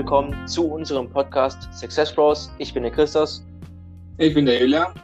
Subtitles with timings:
[0.00, 2.50] willkommen zu unserem Podcast Success Bros.
[2.56, 3.44] Ich bin der Christos.
[4.16, 4.94] Ich bin der Julia.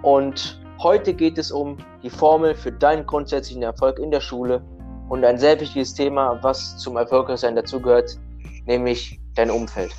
[0.00, 4.64] Und heute geht es um die Formel für deinen grundsätzlichen Erfolg in der Schule
[5.10, 8.18] und ein sehr wichtiges Thema, was zum Erfolgreichsein dazugehört,
[8.64, 9.92] nämlich dein Umfeld.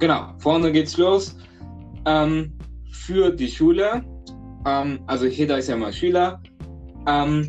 [0.00, 1.36] Genau, vorne geht's los.
[2.04, 2.58] Ähm,
[2.90, 4.02] für die Schule,
[4.66, 6.42] ähm, also jeder ist ja mal Schüler,
[7.06, 7.48] ähm,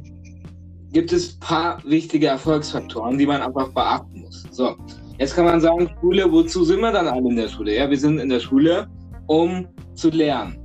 [0.92, 4.46] gibt es ein paar wichtige Erfolgsfaktoren, die man einfach beachten muss.
[4.52, 4.76] So,
[5.20, 7.76] jetzt kann man sagen, Schule, wozu sind wir dann alle in der Schule?
[7.76, 8.88] Ja, wir sind in der Schule,
[9.28, 10.58] um zu lernen.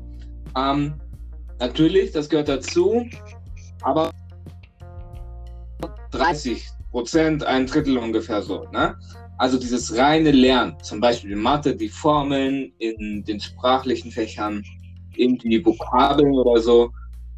[0.56, 0.94] Ähm,
[1.58, 3.04] natürlich, das gehört dazu,
[3.82, 4.10] aber
[6.12, 8.64] 30 Prozent, ein Drittel ungefähr so.
[8.72, 8.96] Ne?
[9.38, 14.62] Also dieses reine Lernen, zum Beispiel in Mathe, die Formeln in den sprachlichen Fächern,
[15.16, 16.90] irgendwie Vokabeln oder so,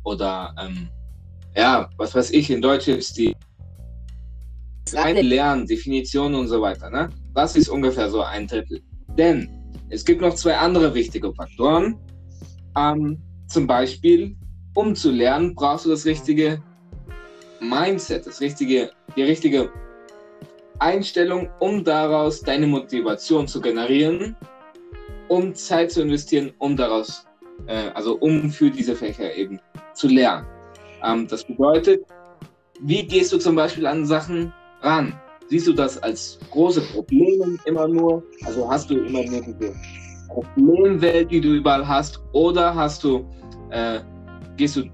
[0.04, 0.88] oder ähm,
[1.56, 3.34] ja, was weiß ich, in Deutsch ist die
[4.92, 6.90] reine Lernen, Definitionen und so weiter.
[6.90, 7.08] Ne?
[7.34, 8.82] Das ist ungefähr so ein Drittel.
[9.18, 9.48] Denn
[9.88, 11.98] es gibt noch zwei andere wichtige Faktoren.
[12.76, 14.36] Ähm, zum Beispiel,
[14.74, 16.62] um zu lernen, brauchst du das richtige
[17.60, 19.70] Mindset, das richtige, die richtige
[20.78, 24.36] Einstellung, um daraus deine Motivation zu generieren,
[25.28, 27.26] um Zeit zu investieren, um daraus,
[27.66, 29.58] äh, also um für diese Fächer eben
[29.94, 30.46] zu lernen.
[31.02, 32.04] Ähm, das bedeutet,
[32.80, 35.12] wie gehst du zum Beispiel an Sachen ran?
[35.48, 38.22] Siehst du das als große Probleme immer nur?
[38.44, 39.74] Also hast du immer nur diese
[40.28, 43.24] Problemwelt, die du überall hast, oder hast du,
[43.70, 44.00] äh,
[44.56, 44.84] gehst du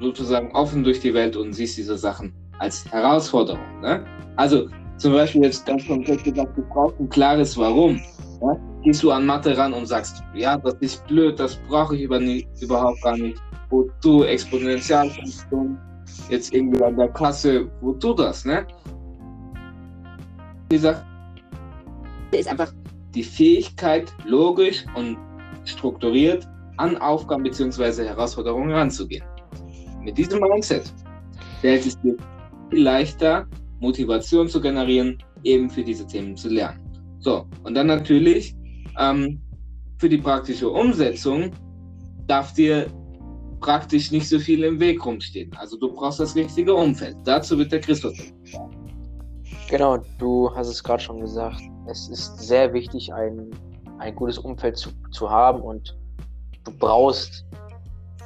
[0.00, 3.80] sozusagen offen durch die Welt und siehst diese Sachen als Herausforderung?
[3.80, 4.04] Ne?
[4.36, 4.68] Also
[4.98, 8.00] zum Beispiel jetzt ganz konkret gesagt, du brauchst ein klares Warum.
[8.42, 8.56] Ja?
[8.82, 12.20] Gehst du an Mathe ran und sagst, ja, das ist blöd, das brauche ich über
[12.20, 13.38] nie, überhaupt gar nicht.
[13.70, 15.78] Wozu Exponentialfunktion
[16.28, 18.66] jetzt irgendwie an der Kasse, wozu das, ne?
[20.70, 21.04] Die Sache
[22.30, 22.72] ist einfach
[23.12, 25.18] die Fähigkeit, logisch und
[25.64, 28.04] strukturiert an Aufgaben bzw.
[28.04, 29.24] Herausforderungen ranzugehen.
[30.02, 30.92] Mit diesem Mindset
[31.60, 32.16] fällt es dir
[32.70, 33.48] viel leichter,
[33.80, 36.80] Motivation zu generieren, eben für diese Themen zu lernen.
[37.18, 38.54] So, und dann natürlich
[38.96, 39.40] ähm,
[39.98, 41.50] für die praktische Umsetzung
[42.28, 42.86] darf dir
[43.60, 45.50] praktisch nicht so viel im Weg rumstehen.
[45.56, 47.16] Also du brauchst das richtige Umfeld.
[47.24, 48.16] Dazu wird der Christoph.
[49.70, 51.60] Genau, du hast es gerade schon gesagt.
[51.86, 53.50] Es ist sehr wichtig, ein,
[54.00, 55.96] ein gutes Umfeld zu, zu haben und
[56.64, 57.46] du brauchst,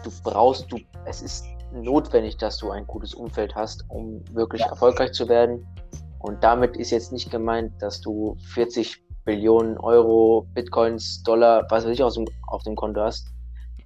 [0.02, 5.12] du brauchst, du, es ist notwendig, dass du ein gutes Umfeld hast, um wirklich erfolgreich
[5.12, 5.66] zu werden.
[6.20, 11.92] Und damit ist jetzt nicht gemeint, dass du 40 Billionen Euro, Bitcoins, Dollar, was weiß
[11.92, 13.28] ich, aus dem, auf dem Konto hast.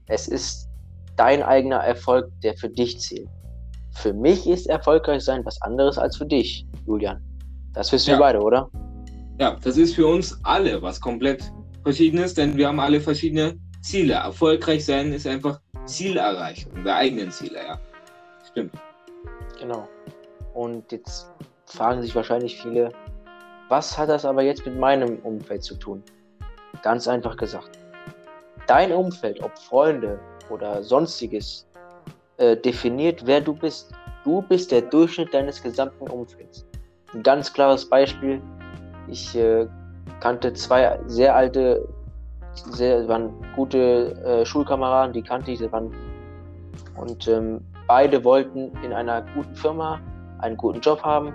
[0.06, 0.68] Es ist
[1.16, 3.28] dein eigener Erfolg, der für dich zählt.
[3.94, 7.27] Für mich ist erfolgreich sein was anderes als für dich, Julian.
[7.78, 8.16] Das wissen ja.
[8.16, 8.68] wir beide, oder?
[9.38, 11.44] Ja, das ist für uns alle was komplett
[11.84, 14.14] Verschiedenes, denn wir haben alle verschiedene Ziele.
[14.14, 17.78] Erfolgreich sein ist einfach Zielerreichung der eigenen Ziele, ja.
[18.50, 18.72] Stimmt.
[19.60, 19.86] Genau.
[20.54, 21.30] Und jetzt
[21.66, 22.90] fragen sich wahrscheinlich viele,
[23.68, 26.02] was hat das aber jetzt mit meinem Umfeld zu tun?
[26.82, 27.78] Ganz einfach gesagt.
[28.66, 30.18] Dein Umfeld, ob Freunde
[30.50, 31.64] oder sonstiges,
[32.38, 33.92] äh, definiert, wer du bist.
[34.24, 36.67] Du bist der Durchschnitt deines gesamten Umfelds.
[37.14, 38.42] Ein ganz klares Beispiel.
[39.06, 39.66] Ich äh,
[40.20, 41.88] kannte zwei sehr alte
[42.72, 45.92] sehr, waren gute äh, Schulkameraden, die kannte ich, waren
[46.96, 50.00] und ähm, beide wollten in einer guten Firma
[50.40, 51.32] einen guten Job haben,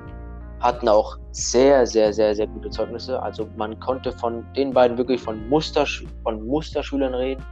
[0.60, 3.22] hatten auch sehr, sehr, sehr, sehr gute Zeugnisse.
[3.22, 7.44] Also man konnte von den beiden wirklich von, Mustersch von Musterschülern reden.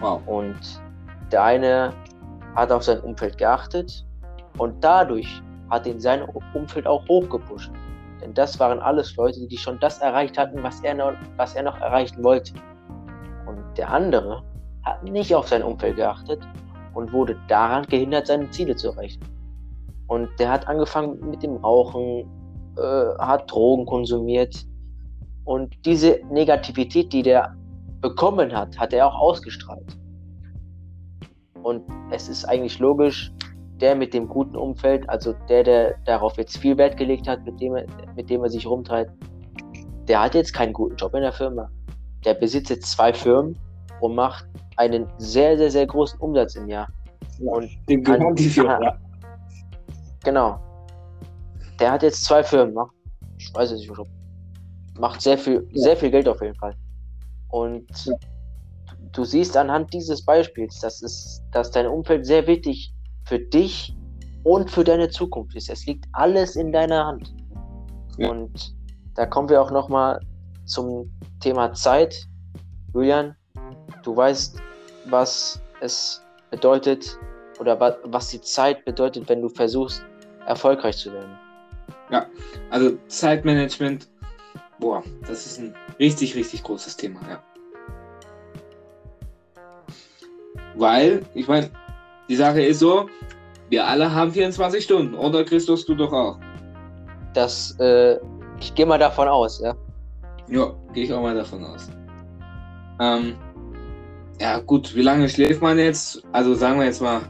[0.00, 0.20] Wow.
[0.26, 0.58] Und
[1.32, 1.92] der eine
[2.54, 4.04] hat auf sein Umfeld geachtet
[4.58, 6.22] und dadurch hat ihn sein
[6.54, 7.70] Umfeld auch hochgepusht.
[8.20, 11.64] Denn das waren alles Leute, die schon das erreicht hatten, was er noch, was er
[11.64, 12.52] noch erreichen wollte.
[13.76, 14.42] Der andere
[14.84, 16.40] hat nicht auf sein Umfeld geachtet
[16.94, 19.20] und wurde daran gehindert, seine Ziele zu erreichen.
[20.06, 22.24] Und der hat angefangen mit dem Rauchen,
[22.78, 24.64] äh, hat Drogen konsumiert.
[25.44, 27.54] Und diese Negativität, die der
[28.00, 29.98] bekommen hat, hat er auch ausgestrahlt.
[31.62, 33.32] Und es ist eigentlich logisch,
[33.80, 37.60] der mit dem guten Umfeld, also der, der darauf jetzt viel Wert gelegt hat, mit
[37.60, 39.10] dem, er, mit dem er sich rumtreibt,
[40.08, 41.68] der hat jetzt keinen guten Job in der Firma.
[42.24, 43.58] Der besitzt jetzt zwei Firmen
[44.00, 44.46] und macht
[44.76, 46.88] einen sehr, sehr, sehr großen Umsatz im Jahr.
[47.38, 48.80] Ja, und dem gehört die Firma.
[48.82, 48.98] Ja.
[50.24, 50.58] Genau.
[51.78, 52.92] Der hat jetzt zwei Firmen, macht,
[53.38, 53.92] ich weiß es nicht,
[54.98, 55.82] macht sehr viel, ja.
[55.82, 56.74] sehr viel Geld auf jeden Fall.
[57.50, 57.86] Und
[59.12, 62.92] du siehst anhand dieses Beispiels, dass, es, dass dein Umfeld sehr wichtig
[63.26, 63.94] für dich
[64.44, 65.68] und für deine Zukunft ist.
[65.68, 67.34] Es liegt alles in deiner Hand.
[68.18, 68.74] Und
[69.14, 70.20] da kommen wir auch nochmal
[70.64, 72.26] zum Thema Zeit.
[72.94, 73.36] Julian,
[74.02, 74.60] du weißt,
[75.06, 77.18] was es bedeutet
[77.58, 80.04] oder was die Zeit bedeutet, wenn du versuchst,
[80.46, 81.36] erfolgreich zu werden.
[82.10, 82.26] Ja,
[82.70, 84.08] also Zeitmanagement,
[84.78, 87.42] boah, das ist ein richtig, richtig großes Thema, ja.
[90.76, 91.70] Weil, ich meine,
[92.28, 93.08] die Sache ist so,
[93.68, 96.38] wir alle haben 24 Stunden, oder Christus, du doch auch?
[97.34, 98.18] Das, äh,
[98.60, 99.74] ich gehe mal davon aus, ja.
[100.48, 101.90] Ja, gehe ich auch mal davon aus.
[103.00, 103.34] Ähm,
[104.40, 106.22] ja, gut, wie lange schläft man jetzt?
[106.32, 107.20] Also sagen wir jetzt mal,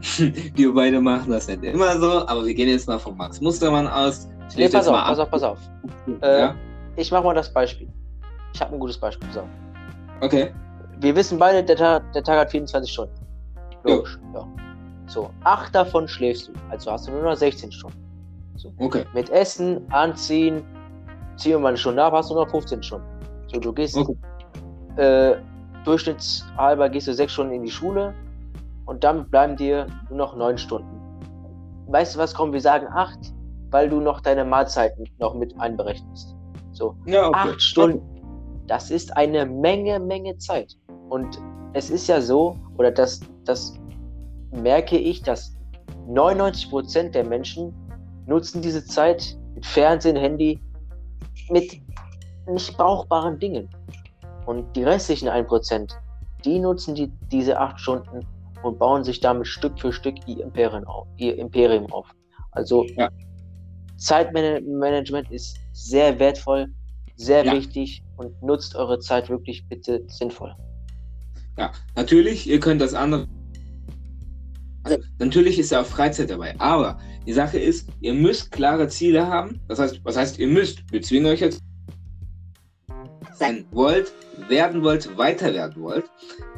[0.54, 3.88] wir beide machen das nicht immer so, aber wir gehen jetzt mal von Max Mustermann
[3.88, 4.28] aus.
[4.56, 5.58] Nee, pass auf, pass auf, pass auf,
[6.22, 6.54] äh, ja?
[6.96, 7.88] Ich mache mal das Beispiel.
[8.54, 9.28] Ich habe ein gutes Beispiel.
[9.32, 9.42] So.
[10.20, 10.50] Okay.
[11.00, 13.14] Wir wissen beide, der Tag, der Tag hat 24 Stunden.
[13.86, 14.18] Logisch.
[14.34, 14.40] Ja.
[14.40, 14.48] ja.
[15.06, 16.52] So, acht davon schläfst du.
[16.70, 17.96] Also hast du nur noch 16 Stunden.
[18.56, 18.72] So.
[18.78, 19.04] Okay.
[19.14, 20.64] Mit Essen, Anziehen,
[21.36, 23.06] ziehen wir mal eine Stunde ab, hast du noch 15 Stunden.
[23.52, 24.16] So, du gehst okay.
[24.96, 25.36] äh,
[25.84, 28.14] durchschnittshalber gehst du sechs Stunden in die Schule
[28.86, 31.00] und dann bleiben dir nur noch neun Stunden.
[31.88, 33.18] Weißt du was, komm, wir sagen acht,
[33.70, 36.34] weil du noch deine Mahlzeiten noch mit einberechnest.
[36.72, 37.38] So, ja, okay.
[37.38, 38.02] acht Stunden.
[38.66, 40.76] Das ist eine Menge, Menge Zeit.
[41.08, 41.38] Und
[41.72, 43.74] es ist ja so, oder das, das
[44.52, 45.54] merke ich, dass
[46.08, 47.72] 99% der Menschen
[48.26, 50.60] nutzen diese Zeit mit Fernsehen, Handy,
[51.50, 51.80] mit
[52.48, 53.68] nicht brauchbaren Dingen.
[54.46, 55.92] Und die restlichen 1%,
[56.44, 58.26] die nutzen die, diese 8 Stunden
[58.62, 61.06] und bauen sich damit Stück für Stück ihr Imperium auf.
[61.16, 62.08] Ihr Imperium auf.
[62.52, 63.10] Also ja.
[63.96, 66.68] Zeitmanagement ist sehr wertvoll,
[67.16, 67.52] sehr ja.
[67.52, 70.54] wichtig und nutzt eure Zeit wirklich bitte sinnvoll.
[71.58, 73.26] Ja, natürlich, ihr könnt das andere.
[74.86, 79.26] Also, natürlich ist ja auch Freizeit dabei, aber die Sache ist, ihr müsst klare Ziele
[79.26, 79.60] haben.
[79.66, 80.80] Das heißt, was heißt, ihr müsst?
[80.92, 81.60] Wir zwingen euch jetzt
[83.34, 84.12] sein wollt,
[84.48, 86.04] werden wollt, weiter werden wollt,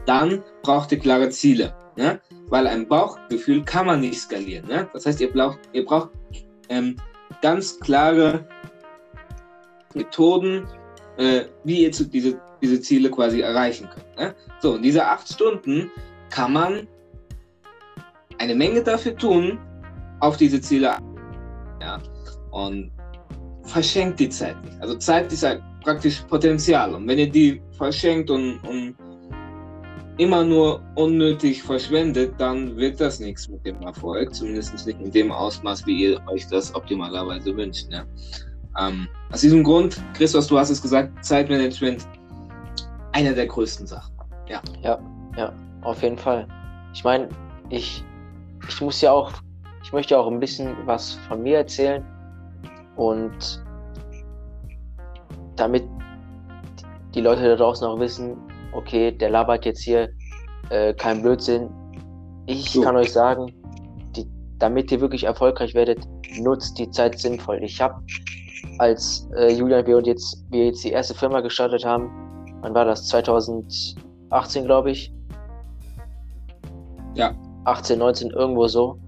[0.07, 1.75] dann braucht ihr klare Ziele.
[1.97, 2.21] Ne?
[2.49, 4.69] Weil ein Bauchgefühl kann man nicht skalieren.
[4.69, 4.89] Ne?
[4.93, 6.11] Das heißt, ihr braucht, ihr braucht
[6.69, 6.97] ähm,
[7.41, 8.47] ganz klare
[9.95, 10.69] Methoden,
[11.17, 14.17] äh, wie ihr zu diese, diese Ziele quasi erreichen könnt.
[14.17, 14.35] Ne?
[14.61, 15.91] So, in diese acht Stunden
[16.31, 16.87] kann man
[18.39, 19.59] eine Menge dafür tun,
[20.21, 20.97] auf diese Ziele.
[21.81, 21.99] Ja?
[22.51, 22.91] Und
[23.65, 24.81] verschenkt die Zeit nicht.
[24.81, 26.95] Also Zeit ist halt praktisch Potenzial.
[26.95, 28.97] Und wenn ihr die verschenkt und, und
[30.17, 34.35] immer nur unnötig verschwendet, dann wird das nichts mit dem Erfolg.
[34.35, 37.89] Zumindest nicht in dem Ausmaß, wie ihr euch das optimalerweise wünscht.
[37.91, 38.07] Ne?
[38.79, 42.07] Ähm, aus diesem Grund, Christoph, du hast es gesagt, Zeitmanagement,
[43.13, 44.15] einer der größten Sachen.
[44.49, 44.99] Ja, ja,
[45.37, 45.53] ja
[45.83, 46.47] auf jeden Fall.
[46.95, 47.29] Ich meine,
[47.71, 48.03] ich,
[48.69, 49.33] ich muss ja auch,
[49.83, 52.05] ich möchte auch ein bisschen was von mir erzählen.
[52.97, 53.65] Und
[55.57, 55.85] damit
[57.15, 58.37] die Leute da draußen auch wissen,
[58.73, 60.11] okay, der labert jetzt hier
[60.71, 61.71] äh, kein Blödsinn.
[62.47, 62.83] Ich so.
[62.83, 63.53] kann euch sagen,
[64.17, 64.27] die,
[64.59, 65.99] damit ihr wirklich erfolgreich werdet,
[66.39, 67.63] nutzt die Zeit sinnvoll.
[67.63, 67.95] Ich habe,
[68.79, 72.11] als äh, Julian wir und jetzt wir jetzt die erste Firma gestartet haben,
[72.63, 73.09] wann war das?
[73.09, 75.13] 2018, glaube ich.
[77.15, 77.35] Ja.
[77.69, 78.99] 18, 19, irgendwo so.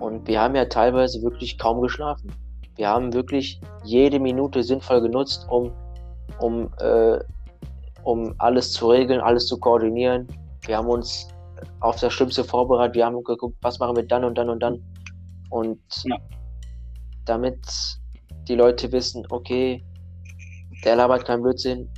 [0.00, 2.32] Und wir haben ja teilweise wirklich kaum geschlafen.
[2.76, 5.70] Wir haben wirklich jede Minute sinnvoll genutzt, um,
[6.38, 7.18] um, äh,
[8.04, 10.26] um alles zu regeln, alles zu koordinieren.
[10.66, 11.28] Wir haben uns
[11.80, 12.94] auf das Schlimmste vorbereitet.
[12.94, 14.82] Wir haben geguckt, was machen wir dann und dann und dann.
[15.50, 16.16] Und ja.
[17.26, 17.58] damit
[18.48, 19.84] die Leute wissen, okay,
[20.84, 21.88] der labert kein Blödsinn.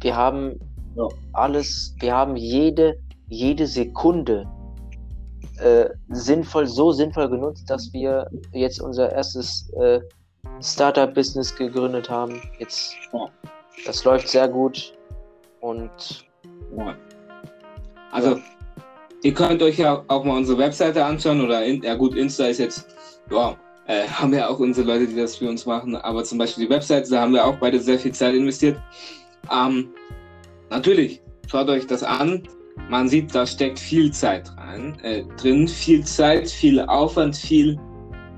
[0.00, 0.58] Wir haben
[0.96, 1.06] ja.
[1.32, 4.48] alles, wir haben jede, jede Sekunde
[5.60, 10.00] äh, sinnvoll, so sinnvoll genutzt, dass wir jetzt unser erstes äh,
[10.60, 12.40] Startup-Business gegründet haben.
[12.58, 12.94] Jetzt,
[13.86, 14.94] das läuft sehr gut
[15.60, 15.90] und
[16.76, 16.96] ja.
[18.10, 18.42] Also, ja.
[19.22, 22.58] ihr könnt euch ja auch mal unsere Webseite anschauen oder, in, ja gut, Insta ist
[22.58, 22.86] jetzt,
[23.30, 23.56] ja,
[23.86, 26.70] äh, haben wir auch unsere Leute, die das für uns machen, aber zum Beispiel die
[26.70, 28.78] Webseite, da haben wir auch beide sehr viel Zeit investiert.
[29.52, 29.88] Ähm,
[30.70, 32.46] natürlich, schaut euch das an,
[32.88, 37.78] man sieht, da steckt viel Zeit rein, äh, drin, viel Zeit, viel Aufwand, viel.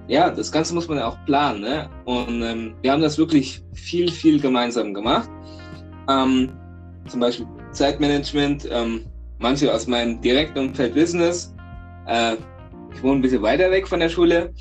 [0.09, 1.61] Ja, das Ganze muss man ja auch planen.
[1.61, 1.89] Ne?
[2.05, 5.31] Und ähm, wir haben das wirklich viel, viel gemeinsam gemacht.
[6.09, 6.51] Ähm,
[7.07, 8.69] zum Beispiel Zeitmanagement.
[8.71, 9.07] Ähm,
[9.39, 11.55] manche aus meinem direkten Umfeld Business.
[12.07, 12.37] Äh,
[12.93, 14.53] ich wohne ein bisschen weiter weg von der Schule.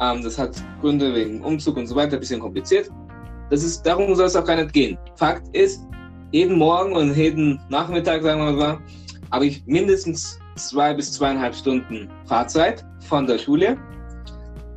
[0.00, 2.90] Ähm, das hat Gründe wegen Umzug und so weiter, ein bisschen kompliziert.
[3.50, 4.98] Das ist, darum soll es auch gar nicht gehen.
[5.16, 5.86] Fakt ist,
[6.32, 8.78] jeden Morgen und jeden Nachmittag, sagen wir mal,
[9.30, 13.76] habe ich mindestens zwei bis zweieinhalb Stunden Fahrzeit von der Schule.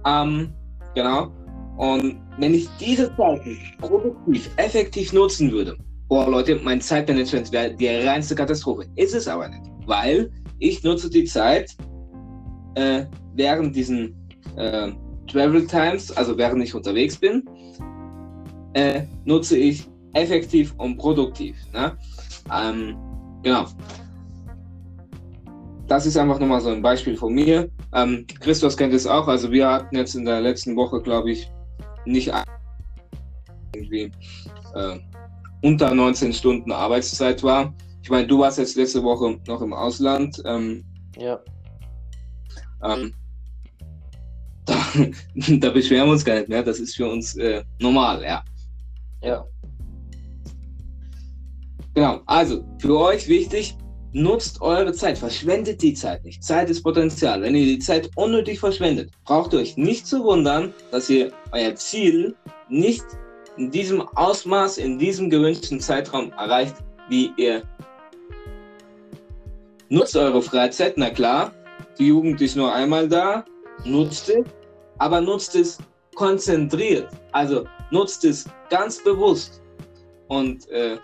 [0.06, 0.54] Ähm,
[0.96, 1.32] genau.
[1.78, 3.42] Und wenn ich diese Zeit
[3.80, 5.78] produktiv, effektiv nutzen würde,
[6.08, 8.86] boah Leute, mein Zeitmanagement wäre die reinste Katastrophe.
[8.96, 11.76] Ist es aber nicht, weil ich nutze die Zeit
[12.76, 14.16] äh, während diesen
[14.56, 14.92] äh,
[15.28, 17.44] Travel Times, also während ich unterwegs bin,
[18.74, 21.56] äh, nutze ich effektiv und produktiv.
[21.74, 21.98] Ne?
[22.52, 22.98] Ähm,
[23.44, 23.66] genau.
[25.88, 27.70] Das ist einfach nochmal so ein Beispiel von mir.
[27.94, 29.28] Ähm, Christos kennt es auch.
[29.28, 31.50] Also wir hatten jetzt in der letzten Woche, glaube ich,
[32.06, 32.32] nicht
[33.74, 34.12] irgendwie
[34.76, 35.00] äh,
[35.62, 37.74] unter 19 Stunden Arbeitszeit war.
[38.04, 40.42] Ich meine, du warst jetzt letzte Woche noch im Ausland.
[40.46, 40.84] Ähm,
[41.18, 41.40] ja.
[42.84, 43.14] Ähm,
[44.66, 44.76] da,
[45.36, 46.64] da, beschweren wir uns gar nicht mehr.
[46.64, 48.44] Das ist für uns äh, normal, ja.
[49.22, 49.46] Ja.
[51.94, 53.76] Genau, also für euch wichtig,
[54.18, 56.44] nutzt eure Zeit, verschwendet die Zeit nicht.
[56.44, 57.42] Zeit ist Potenzial.
[57.42, 61.76] Wenn ihr die Zeit unnötig verschwendet, braucht ihr euch nicht zu wundern, dass ihr euer
[61.76, 62.36] Ziel
[62.68, 63.06] nicht
[63.58, 66.76] in diesem Ausmaß, in diesem gewünschten Zeitraum erreicht,
[67.10, 67.62] wie ihr
[69.90, 70.98] nutzt eure Freizeit.
[70.98, 71.52] Na klar,
[72.00, 73.46] die Jugend ist nur einmal da,
[73.86, 74.46] nutzt es,
[74.98, 75.78] aber nutzt es
[76.16, 77.08] konzentriert.
[77.34, 79.62] Also nutzt es ganz bewusst
[80.28, 80.98] und äh,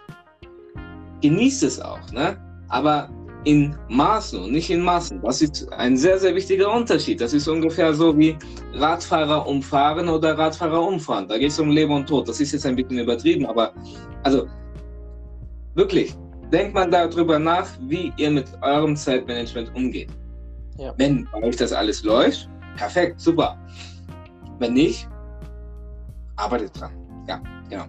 [1.21, 2.11] genießt es auch.
[2.11, 2.37] Ne?
[2.73, 3.07] Aber
[3.45, 5.21] in Maßen und nicht in Massen.
[5.21, 7.21] Das ist ein sehr, sehr wichtiger Unterschied.
[7.21, 8.35] Das ist ungefähr so wie
[8.73, 11.27] Radfahrer umfahren oder Radfahrer umfahren.
[11.27, 12.27] Da geht es um Leben und Tod.
[12.27, 13.73] Das ist jetzt ein bisschen übertrieben, aber
[14.23, 14.47] also
[15.75, 16.15] wirklich,
[16.51, 20.09] denkt mal darüber nach, wie ihr mit eurem Zeitmanagement umgeht.
[20.77, 20.93] Ja.
[20.97, 23.57] Wenn bei euch das alles läuft, perfekt, super.
[24.57, 25.07] Wenn nicht,
[26.37, 26.91] arbeitet dran.
[27.27, 27.39] Ja,
[27.69, 27.85] genau.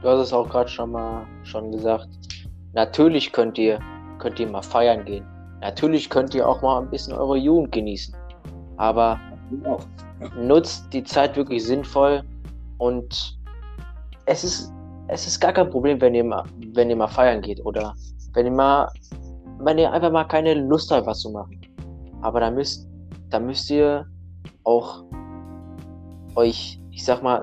[0.00, 2.08] Du hast es auch gerade schon mal schon gesagt
[2.76, 3.80] Natürlich könnt ihr,
[4.18, 5.26] könnt ihr mal feiern gehen.
[5.62, 8.14] Natürlich könnt ihr auch mal ein bisschen eure Jugend genießen.
[8.76, 9.18] Aber
[10.36, 12.22] nutzt die Zeit wirklich sinnvoll
[12.76, 13.38] und
[14.26, 14.74] es ist,
[15.08, 17.94] es ist gar kein Problem, wenn ihr mal, wenn ihr mal feiern geht oder
[18.34, 18.90] wenn ihr mal,
[19.60, 21.58] wenn ihr einfach mal keine Lust habt, was zu machen.
[22.20, 22.86] Aber da müsst,
[23.30, 24.04] da müsst ihr
[24.64, 25.02] auch
[26.34, 27.42] euch, ich sag mal,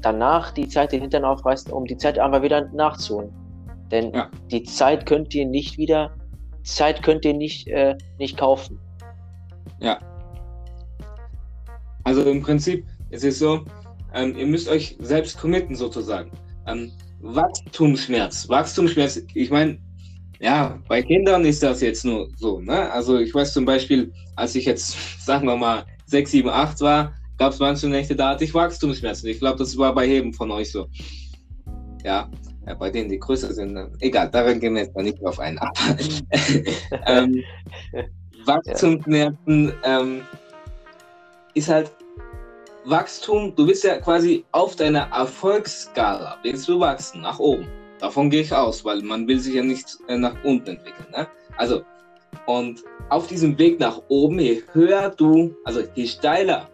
[0.00, 3.43] danach die Zeit den Hintern aufreißen, um die Zeit einfach wieder nachzuholen.
[3.90, 4.30] Denn ja.
[4.50, 6.14] die Zeit könnt ihr nicht wieder,
[6.62, 8.78] Zeit könnt ihr nicht, äh, nicht kaufen.
[9.80, 9.98] Ja.
[12.04, 13.64] Also im Prinzip, es ist so,
[14.14, 16.30] ähm, ihr müsst euch selbst committen sozusagen.
[16.66, 18.48] Ähm, Wachstumsschmerz.
[18.48, 19.78] Wachstumsschmerz, ich meine,
[20.40, 22.60] ja, bei Kindern ist das jetzt nur so.
[22.60, 22.90] Ne?
[22.92, 27.14] Also ich weiß zum Beispiel, als ich jetzt, sagen wir mal, 6, 7, 8 war,
[27.38, 29.28] gab es manche Nächte, da hatte ich Wachstumsschmerzen.
[29.28, 30.86] Ich glaube, das war bei jedem von euch so.
[32.04, 32.30] Ja,
[32.66, 35.58] ja, bei denen die größer sind, egal, daran gehen wir jetzt mal nicht drauf ein.
[35.58, 35.72] Aber,
[37.06, 37.42] ähm,
[38.44, 40.22] Wachstumsnerven ähm,
[41.54, 41.90] ist halt
[42.84, 47.66] Wachstum, du bist ja quasi auf deiner Erfolgsskala, willst du wachsen, nach oben.
[47.98, 51.06] Davon gehe ich aus, weil man will sich ja nicht äh, nach unten entwickeln.
[51.10, 51.26] Ne?
[51.56, 51.82] Also,
[52.46, 56.68] und auf diesem Weg nach oben, je höher du, also je steiler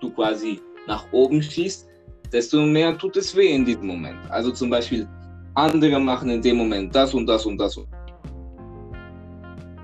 [0.00, 1.88] du quasi nach oben schießt,
[2.32, 4.18] desto mehr tut es weh in diesem Moment.
[4.30, 5.06] Also zum Beispiel,
[5.54, 7.78] andere machen in dem Moment das und das und das.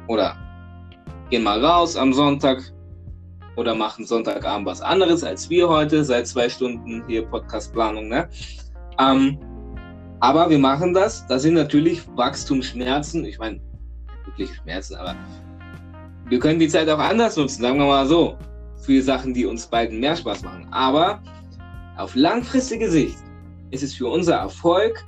[0.09, 0.37] Oder
[1.31, 2.63] gehen mal raus am Sonntag
[3.57, 8.09] oder machen Sonntagabend was anderes als wir heute, seit zwei Stunden hier Podcastplanung.
[8.09, 8.29] Ne?
[8.99, 9.39] Ähm,
[10.21, 11.27] aber wir machen das.
[11.27, 13.25] Das sind natürlich Wachstumsschmerzen.
[13.25, 13.61] Ich meine,
[14.25, 15.15] wirklich Schmerzen, aber
[16.29, 18.37] wir können die Zeit auch anders nutzen, sagen wir mal so,
[18.83, 20.67] für Sachen, die uns beiden mehr Spaß machen.
[20.71, 21.21] Aber
[21.99, 23.19] auf langfristige Sicht
[23.71, 25.05] ist es für unser Erfolg,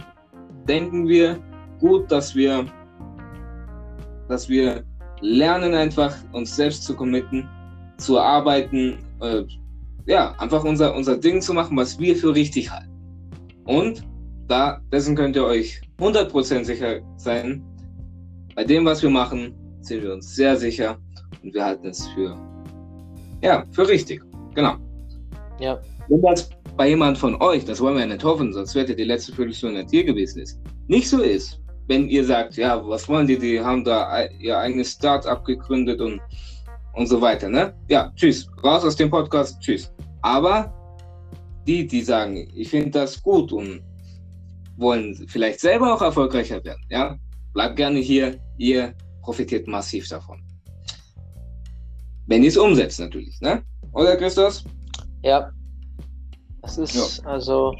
[0.68, 1.38] denken wir,
[1.78, 2.66] gut, dass wir,
[4.28, 4.84] dass wir
[5.20, 7.48] lernen einfach, uns selbst zu committen,
[7.96, 9.44] zu arbeiten, äh,
[10.06, 12.90] ja, einfach unser, unser Ding zu machen, was wir für richtig halten.
[13.64, 14.04] Und
[14.48, 17.62] da, dessen könnt ihr euch 100% sicher sein.
[18.56, 20.98] Bei dem, was wir machen, sind wir uns sehr sicher
[21.42, 22.36] und wir halten es für,
[23.42, 24.22] ja, für richtig.
[24.54, 24.74] Genau.
[25.60, 25.80] Ja.
[26.08, 29.04] Wenn das bei jemand von euch, das wollen wir ja nicht hoffen, sonst wäre die
[29.04, 30.58] letzte Viertelstunde nicht hier gewesen ist,
[30.88, 34.92] nicht so ist, wenn ihr sagt, ja, was wollen die, die haben da ihr eigenes
[34.92, 36.22] Start-up gegründet und,
[36.94, 37.74] und so weiter, ne?
[37.90, 39.92] Ja, tschüss, raus aus dem Podcast, tschüss.
[40.22, 40.72] Aber
[41.66, 43.82] die, die sagen, ich finde das gut und
[44.78, 47.14] wollen vielleicht selber auch erfolgreicher werden, ja,
[47.52, 50.42] bleibt gerne hier, ihr profitiert massiv davon.
[52.26, 53.62] Wenn ihr es umsetzt natürlich, ne?
[53.92, 54.64] Oder Christos?
[55.22, 55.50] Ja,
[56.62, 57.30] es ist ja.
[57.30, 57.74] also,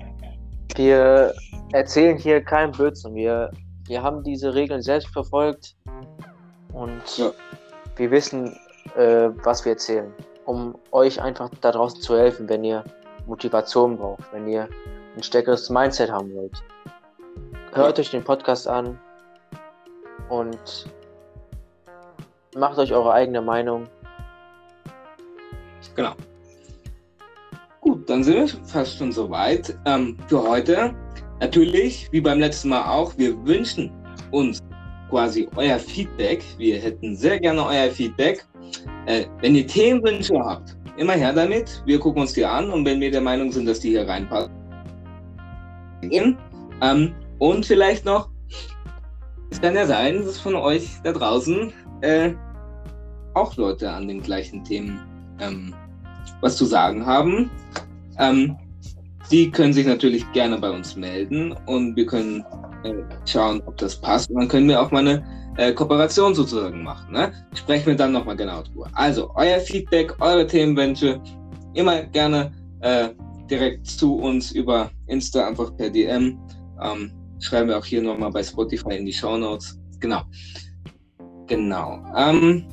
[0.77, 1.35] wir
[1.73, 3.15] erzählen hier keinen Blödsinn.
[3.15, 3.51] Wir,
[3.87, 5.77] wir haben diese Regeln selbst verfolgt
[6.73, 7.31] und ja.
[7.97, 8.57] wir wissen,
[8.97, 10.13] äh, was wir erzählen,
[10.47, 12.85] um euch einfach da draußen zu helfen, wenn ihr
[13.27, 14.69] Motivation braucht, wenn ihr
[15.17, 16.63] ein stärkeres Mindset haben wollt.
[17.73, 18.99] Hört euch den Podcast an
[20.29, 20.89] und
[22.57, 23.87] macht euch eure eigene Meinung.
[25.95, 26.15] Genau.
[28.11, 30.93] Dann sind wir fast schon soweit ähm, für heute.
[31.39, 33.93] Natürlich, wie beim letzten Mal auch, wir wünschen
[34.33, 34.59] uns
[35.09, 36.43] quasi euer Feedback.
[36.59, 38.45] Wir hätten sehr gerne euer Feedback.
[39.07, 41.85] Äh, wenn ihr Themenwünsche habt, immer her damit.
[41.87, 44.51] Wir gucken uns die an und wenn wir der Meinung sind, dass die hier reinpassen.
[46.03, 48.29] Ähm, und vielleicht noch,
[49.51, 52.33] es kann ja sein, dass von euch da draußen äh,
[53.35, 54.99] auch Leute an den gleichen Themen
[55.39, 55.73] ähm,
[56.41, 57.49] was zu sagen haben.
[58.19, 58.57] Ähm,
[59.31, 62.45] die können sich natürlich gerne bei uns melden und wir können
[62.83, 62.95] äh,
[63.27, 64.31] schauen, ob das passt.
[64.31, 65.25] Und dann können wir auch mal eine
[65.57, 67.13] äh, Kooperation sozusagen machen.
[67.13, 67.33] Ne?
[67.55, 68.91] Sprechen wir dann nochmal genau drüber.
[68.95, 71.21] Also, euer Feedback, eure Themenwünsche,
[71.75, 73.11] immer gerne äh,
[73.49, 76.39] direkt zu uns über Insta, einfach per DM.
[76.83, 79.79] Ähm, schreiben wir auch hier nochmal bei Spotify in die Show Notes.
[80.01, 80.23] Genau.
[81.47, 82.03] Genau.
[82.17, 82.67] Ähm,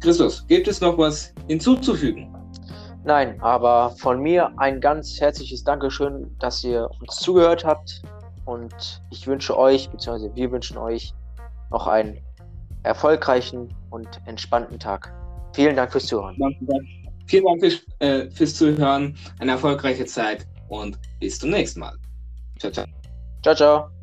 [0.00, 2.37] Christus, gibt es noch was hinzuzufügen?
[3.04, 8.02] Nein, aber von mir ein ganz herzliches Dankeschön, dass ihr uns zugehört habt.
[8.44, 11.12] Und ich wünsche euch, beziehungsweise wir wünschen euch
[11.70, 12.18] noch einen
[12.82, 15.12] erfolgreichen und entspannten Tag.
[15.54, 16.36] Vielen Dank fürs Zuhören.
[17.26, 19.16] Vielen Dank fürs, äh, fürs Zuhören.
[19.38, 21.96] Eine erfolgreiche Zeit und bis zum nächsten Mal.
[22.58, 22.86] Ciao, ciao.
[23.42, 23.97] Ciao, ciao.